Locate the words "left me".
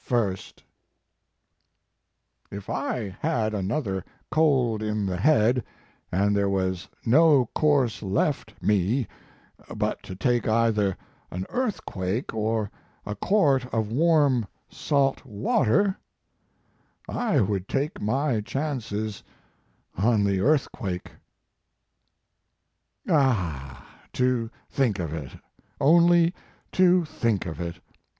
8.01-9.05